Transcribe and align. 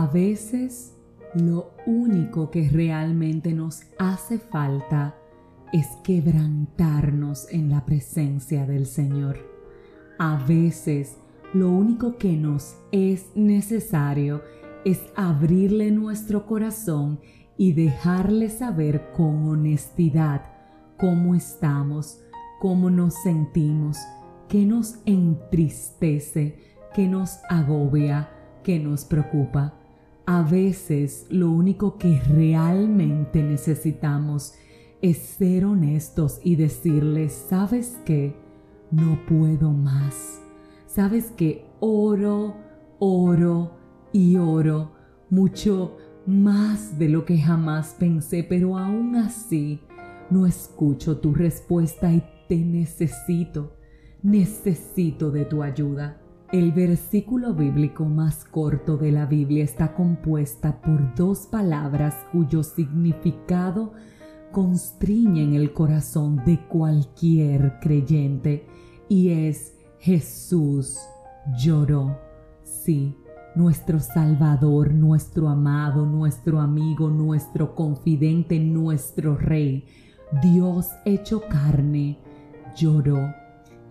A 0.00 0.06
veces 0.06 0.96
lo 1.34 1.72
único 1.84 2.50
que 2.50 2.70
realmente 2.70 3.52
nos 3.52 3.82
hace 3.98 4.38
falta 4.38 5.14
es 5.74 5.88
quebrantarnos 6.02 7.46
en 7.50 7.68
la 7.68 7.84
presencia 7.84 8.64
del 8.64 8.86
Señor. 8.86 9.36
A 10.18 10.42
veces 10.48 11.18
lo 11.52 11.68
único 11.68 12.16
que 12.16 12.34
nos 12.34 12.76
es 12.92 13.26
necesario 13.34 14.40
es 14.86 15.02
abrirle 15.16 15.90
nuestro 15.90 16.46
corazón 16.46 17.20
y 17.58 17.74
dejarle 17.74 18.48
saber 18.48 19.12
con 19.14 19.50
honestidad 19.50 20.46
cómo 20.96 21.34
estamos, 21.34 22.22
cómo 22.58 22.88
nos 22.88 23.12
sentimos, 23.22 23.98
qué 24.48 24.64
nos 24.64 25.00
entristece, 25.04 26.56
qué 26.94 27.06
nos 27.06 27.40
agobia, 27.50 28.30
qué 28.64 28.78
nos 28.78 29.04
preocupa. 29.04 29.74
A 30.32 30.42
veces 30.42 31.26
lo 31.28 31.50
único 31.50 31.98
que 31.98 32.20
realmente 32.20 33.42
necesitamos 33.42 34.54
es 35.02 35.18
ser 35.18 35.64
honestos 35.64 36.38
y 36.44 36.54
decirles, 36.54 37.32
¿sabes 37.32 37.98
qué? 38.04 38.36
No 38.92 39.18
puedo 39.26 39.72
más. 39.72 40.40
¿Sabes 40.86 41.32
que 41.32 41.66
oro, 41.80 42.54
oro 43.00 43.72
y 44.12 44.36
oro 44.36 44.92
mucho 45.30 45.96
más 46.26 46.96
de 46.96 47.08
lo 47.08 47.24
que 47.24 47.36
jamás 47.36 47.96
pensé, 47.98 48.46
pero 48.48 48.78
aún 48.78 49.16
así 49.16 49.80
no 50.30 50.46
escucho 50.46 51.18
tu 51.18 51.34
respuesta 51.34 52.12
y 52.12 52.22
te 52.48 52.58
necesito, 52.58 53.76
necesito 54.22 55.32
de 55.32 55.44
tu 55.44 55.64
ayuda. 55.64 56.19
El 56.52 56.72
versículo 56.72 57.54
bíblico 57.54 58.04
más 58.04 58.44
corto 58.44 58.96
de 58.96 59.12
la 59.12 59.24
Biblia 59.24 59.62
está 59.62 59.94
compuesta 59.94 60.82
por 60.82 61.14
dos 61.14 61.46
palabras 61.46 62.16
cuyo 62.32 62.64
significado 62.64 63.92
constriñe 64.50 65.44
en 65.44 65.54
el 65.54 65.72
corazón 65.72 66.42
de 66.44 66.58
cualquier 66.66 67.78
creyente 67.78 68.66
y 69.08 69.28
es 69.28 69.78
Jesús 70.00 70.98
lloró. 71.56 72.18
Sí, 72.64 73.14
nuestro 73.54 74.00
Salvador, 74.00 74.92
nuestro 74.92 75.48
amado, 75.48 76.04
nuestro 76.04 76.58
amigo, 76.58 77.10
nuestro 77.10 77.76
confidente, 77.76 78.58
nuestro 78.58 79.36
Rey, 79.36 79.86
Dios 80.42 80.88
hecho 81.04 81.42
carne, 81.48 82.18
lloró 82.76 83.39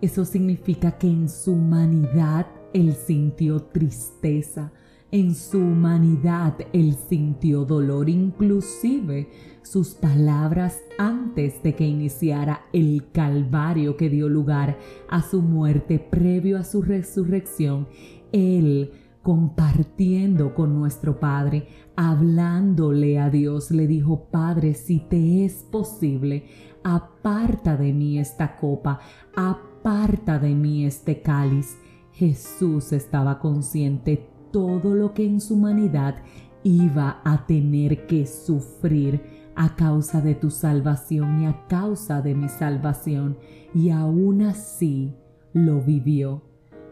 eso 0.00 0.24
significa 0.24 0.92
que 0.92 1.06
en 1.06 1.28
su 1.28 1.52
humanidad 1.52 2.46
él 2.72 2.94
sintió 2.94 3.60
tristeza, 3.60 4.72
en 5.10 5.34
su 5.34 5.58
humanidad 5.58 6.54
él 6.72 6.96
sintió 7.08 7.64
dolor, 7.64 8.08
inclusive 8.08 9.28
sus 9.62 9.90
palabras 9.90 10.80
antes 10.98 11.62
de 11.62 11.74
que 11.74 11.86
iniciara 11.86 12.62
el 12.72 13.10
calvario 13.12 13.96
que 13.96 14.08
dio 14.08 14.28
lugar 14.28 14.78
a 15.08 15.22
su 15.22 15.42
muerte 15.42 15.98
previo 15.98 16.58
a 16.58 16.64
su 16.64 16.80
resurrección, 16.82 17.88
él 18.32 18.92
compartiendo 19.22 20.54
con 20.54 20.74
nuestro 20.74 21.20
Padre, 21.20 21.66
hablándole 21.94 23.18
a 23.18 23.28
Dios, 23.28 23.70
le 23.70 23.86
dijo, 23.86 24.28
Padre, 24.30 24.72
si 24.72 25.00
te 25.00 25.44
es 25.44 25.64
posible, 25.70 26.44
aparta 26.82 27.76
de 27.76 27.92
mí 27.92 28.18
esta 28.18 28.56
copa, 28.56 29.00
aparta 29.36 29.69
de 29.82 30.54
mí 30.54 30.84
este 30.84 31.22
cáliz. 31.22 31.78
Jesús 32.12 32.92
estaba 32.92 33.38
consciente 33.38 34.28
todo 34.52 34.94
lo 34.94 35.14
que 35.14 35.24
en 35.24 35.40
su 35.40 35.54
humanidad 35.54 36.16
iba 36.62 37.20
a 37.24 37.46
tener 37.46 38.06
que 38.06 38.26
sufrir 38.26 39.22
a 39.54 39.74
causa 39.76 40.20
de 40.20 40.34
tu 40.34 40.50
salvación 40.50 41.42
y 41.42 41.46
a 41.46 41.66
causa 41.66 42.20
de 42.20 42.34
mi 42.34 42.48
salvación, 42.48 43.38
y 43.74 43.90
aún 43.90 44.42
así 44.42 45.14
lo 45.52 45.80
vivió. 45.80 46.49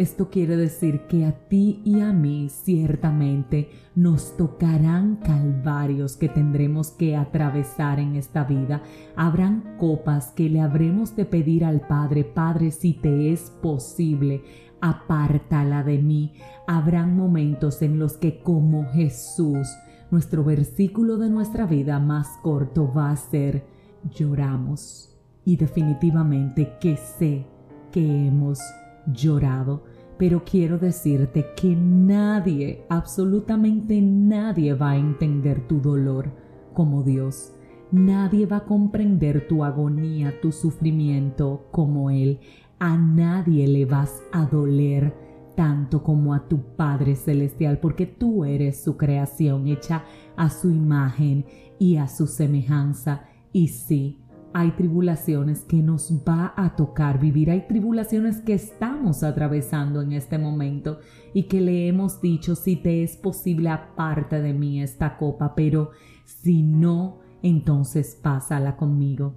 Esto 0.00 0.30
quiere 0.30 0.56
decir 0.56 1.02
que 1.08 1.26
a 1.26 1.32
ti 1.32 1.82
y 1.84 2.00
a 2.00 2.10
mí 2.14 2.48
ciertamente 2.48 3.68
nos 3.94 4.34
tocarán 4.34 5.16
calvarios 5.16 6.16
que 6.16 6.30
tendremos 6.30 6.92
que 6.92 7.16
atravesar 7.16 8.00
en 8.00 8.16
esta 8.16 8.44
vida. 8.44 8.82
Habrán 9.14 9.76
copas 9.76 10.30
que 10.30 10.48
le 10.48 10.62
habremos 10.62 11.14
de 11.16 11.26
pedir 11.26 11.66
al 11.66 11.82
Padre, 11.82 12.24
Padre, 12.24 12.70
si 12.70 12.94
te 12.94 13.30
es 13.30 13.50
posible, 13.60 14.42
apártala 14.80 15.82
de 15.82 15.98
mí. 15.98 16.32
Habrán 16.66 17.14
momentos 17.14 17.82
en 17.82 17.98
los 17.98 18.14
que 18.14 18.40
como 18.42 18.86
Jesús, 18.86 19.68
nuestro 20.10 20.44
versículo 20.44 21.18
de 21.18 21.28
nuestra 21.28 21.66
vida 21.66 22.00
más 22.00 22.26
corto 22.42 22.90
va 22.90 23.10
a 23.10 23.16
ser, 23.16 23.66
lloramos. 24.14 25.14
Y 25.44 25.56
definitivamente 25.56 26.78
que 26.80 26.96
sé 26.96 27.44
que 27.92 28.28
hemos 28.28 28.60
llorado, 29.06 29.84
pero 30.20 30.44
quiero 30.44 30.76
decirte 30.76 31.46
que 31.56 31.74
nadie, 31.74 32.84
absolutamente 32.90 34.02
nadie 34.02 34.74
va 34.74 34.90
a 34.90 34.96
entender 34.98 35.66
tu 35.66 35.80
dolor 35.80 36.30
como 36.74 37.02
Dios. 37.02 37.54
Nadie 37.90 38.44
va 38.44 38.58
a 38.58 38.64
comprender 38.66 39.48
tu 39.48 39.64
agonía, 39.64 40.38
tu 40.42 40.52
sufrimiento 40.52 41.68
como 41.70 42.10
Él. 42.10 42.38
A 42.78 42.98
nadie 42.98 43.66
le 43.66 43.86
vas 43.86 44.22
a 44.30 44.44
doler 44.44 45.14
tanto 45.56 46.02
como 46.02 46.34
a 46.34 46.46
tu 46.48 46.76
Padre 46.76 47.16
Celestial, 47.16 47.78
porque 47.78 48.04
tú 48.04 48.44
eres 48.44 48.84
su 48.84 48.98
creación 48.98 49.68
hecha 49.68 50.04
a 50.36 50.50
su 50.50 50.68
imagen 50.68 51.46
y 51.78 51.96
a 51.96 52.08
su 52.08 52.26
semejanza. 52.26 53.24
Y 53.54 53.68
sí, 53.68 54.20
hay 54.52 54.72
tribulaciones 54.72 55.62
que 55.62 55.82
nos 55.82 56.12
va 56.28 56.52
a 56.56 56.76
tocar 56.76 57.20
vivir, 57.20 57.50
hay 57.50 57.66
tribulaciones 57.66 58.40
que 58.42 58.52
atravesando 59.22 60.02
en 60.02 60.12
este 60.12 60.38
momento 60.38 60.98
y 61.32 61.44
que 61.44 61.60
le 61.60 61.88
hemos 61.88 62.20
dicho, 62.20 62.54
si 62.54 62.76
te 62.76 63.02
es 63.02 63.16
posible, 63.16 63.70
aparte 63.70 64.40
de 64.40 64.52
mí 64.52 64.82
esta 64.82 65.16
copa, 65.16 65.54
pero 65.54 65.90
si 66.24 66.62
no, 66.62 67.18
entonces 67.42 68.18
pásala 68.20 68.76
conmigo. 68.76 69.34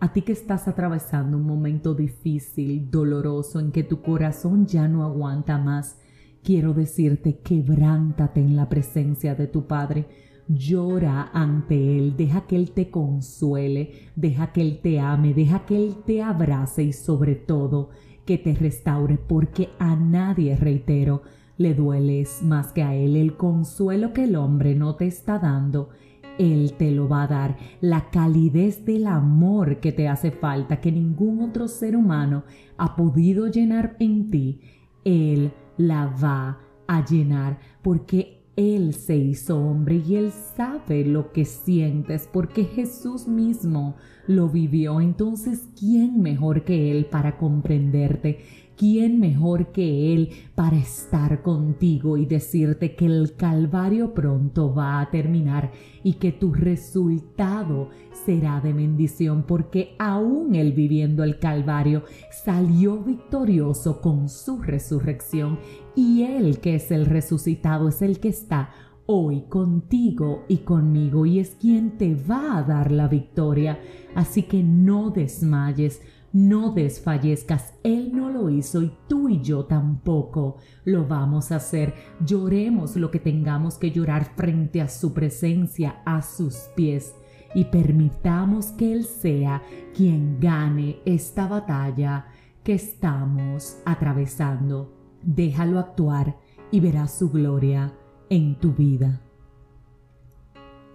A 0.00 0.12
ti 0.12 0.22
que 0.22 0.32
estás 0.32 0.68
atravesando 0.68 1.38
un 1.38 1.44
momento 1.44 1.94
difícil, 1.94 2.90
doloroso, 2.90 3.58
en 3.60 3.72
que 3.72 3.82
tu 3.82 4.02
corazón 4.02 4.66
ya 4.66 4.86
no 4.86 5.02
aguanta 5.02 5.56
más, 5.58 5.98
quiero 6.44 6.74
decirte, 6.74 7.38
quebrántate 7.38 8.40
en 8.40 8.54
la 8.54 8.68
presencia 8.68 9.34
de 9.34 9.46
tu 9.46 9.66
Padre. 9.66 10.06
Llora 10.48 11.30
ante 11.32 11.98
Él, 11.98 12.16
deja 12.16 12.42
que 12.42 12.56
Él 12.56 12.70
te 12.70 12.90
consuele, 12.90 14.10
deja 14.14 14.52
que 14.52 14.60
Él 14.60 14.80
te 14.82 15.00
ame, 15.00 15.34
deja 15.34 15.64
que 15.64 15.76
Él 15.76 15.96
te 16.04 16.22
abrace 16.22 16.84
y 16.84 16.92
sobre 16.92 17.34
todo 17.34 17.90
que 18.26 18.36
te 18.36 18.54
restaure, 18.54 19.16
porque 19.16 19.70
a 19.78 19.96
nadie, 19.96 20.56
reitero, 20.56 21.22
le 21.56 21.74
dueles 21.74 22.42
más 22.42 22.72
que 22.72 22.82
a 22.82 22.94
Él. 22.94 23.16
El 23.16 23.36
consuelo 23.36 24.12
que 24.12 24.24
el 24.24 24.36
hombre 24.36 24.74
no 24.74 24.96
te 24.96 25.06
está 25.06 25.38
dando, 25.38 25.90
Él 26.38 26.74
te 26.76 26.90
lo 26.90 27.08
va 27.08 27.22
a 27.22 27.28
dar. 27.28 27.56
La 27.80 28.10
calidez 28.10 28.84
del 28.84 29.06
amor 29.06 29.80
que 29.80 29.92
te 29.92 30.08
hace 30.08 30.30
falta, 30.30 30.80
que 30.80 30.92
ningún 30.92 31.40
otro 31.40 31.68
ser 31.68 31.96
humano 31.96 32.44
ha 32.76 32.96
podido 32.96 33.46
llenar 33.46 33.96
en 34.00 34.30
ti, 34.30 34.60
Él 35.04 35.52
la 35.78 36.06
va 36.06 36.58
a 36.86 37.04
llenar, 37.04 37.58
porque 37.82 38.35
él 38.56 38.94
se 38.94 39.14
hizo 39.16 39.58
hombre 39.58 40.02
y 40.06 40.16
Él 40.16 40.32
sabe 40.32 41.04
lo 41.04 41.30
que 41.30 41.44
sientes 41.44 42.26
porque 42.32 42.64
Jesús 42.64 43.28
mismo 43.28 43.96
lo 44.26 44.48
vivió. 44.48 45.02
Entonces, 45.02 45.68
¿quién 45.78 46.22
mejor 46.22 46.64
que 46.64 46.90
Él 46.90 47.04
para 47.04 47.36
comprenderte? 47.36 48.40
¿Quién 48.76 49.18
mejor 49.18 49.72
que 49.72 50.12
Él 50.12 50.30
para 50.54 50.76
estar 50.76 51.40
contigo 51.40 52.18
y 52.18 52.26
decirte 52.26 52.94
que 52.94 53.06
el 53.06 53.34
Calvario 53.34 54.12
pronto 54.12 54.74
va 54.74 55.00
a 55.00 55.10
terminar 55.10 55.72
y 56.04 56.14
que 56.14 56.30
tu 56.30 56.52
resultado 56.52 57.88
será 58.26 58.60
de 58.60 58.74
bendición? 58.74 59.44
Porque 59.48 59.96
aún 59.98 60.54
Él 60.54 60.72
viviendo 60.72 61.24
el 61.24 61.38
Calvario 61.38 62.04
salió 62.30 62.98
victorioso 62.98 64.02
con 64.02 64.28
su 64.28 64.60
resurrección 64.60 65.58
y 65.94 66.24
Él 66.24 66.60
que 66.60 66.74
es 66.74 66.90
el 66.90 67.06
resucitado 67.06 67.88
es 67.88 68.02
el 68.02 68.20
que 68.20 68.28
está 68.28 68.68
hoy 69.06 69.42
contigo 69.48 70.44
y 70.48 70.58
conmigo 70.58 71.24
y 71.26 71.38
es 71.38 71.50
quien 71.54 71.96
te 71.96 72.14
va 72.14 72.58
a 72.58 72.62
dar 72.62 72.90
la 72.90 73.08
victoria. 73.08 73.78
Así 74.14 74.42
que 74.42 74.62
no 74.62 75.10
desmayes, 75.10 76.02
no 76.32 76.72
desfallezcas. 76.72 77.74
Él 77.82 78.10
no 78.12 78.30
lo 78.30 78.50
hizo 78.50 78.82
y 78.82 78.92
tú 79.08 79.28
y 79.28 79.40
yo 79.40 79.64
tampoco 79.64 80.56
lo 80.84 81.06
vamos 81.06 81.52
a 81.52 81.56
hacer. 81.56 81.94
Lloremos 82.24 82.96
lo 82.96 83.10
que 83.10 83.20
tengamos 83.20 83.78
que 83.78 83.90
llorar 83.90 84.32
frente 84.36 84.80
a 84.80 84.88
su 84.88 85.12
presencia, 85.12 86.02
a 86.04 86.22
sus 86.22 86.54
pies 86.74 87.14
y 87.54 87.64
permitamos 87.64 88.66
que 88.66 88.92
Él 88.92 89.04
sea 89.04 89.62
quien 89.94 90.38
gane 90.40 91.00
esta 91.04 91.48
batalla 91.48 92.26
que 92.62 92.74
estamos 92.74 93.78
atravesando. 93.84 94.92
Déjalo 95.22 95.78
actuar 95.78 96.36
y 96.70 96.80
verás 96.80 97.16
su 97.18 97.30
gloria 97.30 97.94
en 98.28 98.58
tu 98.58 98.72
vida. 98.72 99.25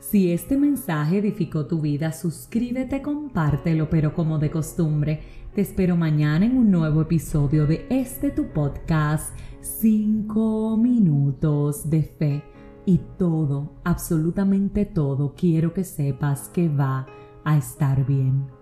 Si 0.02 0.32
este 0.32 0.58
mensaje 0.58 1.20
edificó 1.20 1.68
tu 1.68 1.80
vida, 1.80 2.12
suscríbete, 2.12 3.04
compártelo, 3.04 3.88
pero 3.88 4.16
como 4.16 4.40
de 4.40 4.50
costumbre, 4.50 5.22
te 5.54 5.62
espero 5.62 5.96
mañana 5.96 6.44
en 6.48 6.58
un 6.58 6.72
nuevo 6.72 7.04
episodio 7.04 7.68
de 7.68 7.86
este 7.88 8.32
tu 8.32 8.48
podcast, 8.48 9.38
5 9.62 10.76
minutos 10.78 11.88
de 11.88 12.02
fe. 12.02 12.44
Y 12.84 13.00
todo, 13.20 13.74
absolutamente 13.84 14.86
todo, 14.86 15.36
quiero 15.36 15.72
que 15.72 15.84
sepas 15.84 16.50
que 16.50 16.68
va 16.68 17.06
a 17.46 17.58
estar 17.58 18.04
bien. 18.04 18.61